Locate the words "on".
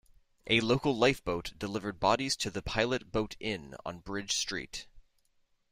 3.85-3.99